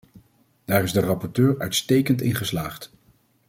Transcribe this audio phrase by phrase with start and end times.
[0.65, 2.91] Daar is de rapporteur uitstekend in geslaagd.